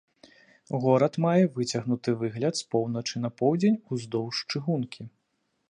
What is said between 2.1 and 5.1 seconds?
выгляд з поўначы на поўдзень уздоўж чыгункі.